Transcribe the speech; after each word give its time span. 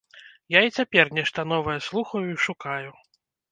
Я 0.57 0.61
і 0.67 0.73
цяпер 0.77 1.11
нешта 1.17 1.45
новае 1.53 1.77
слухаю 1.91 2.25
і 2.33 2.41
шукаю. 2.49 2.89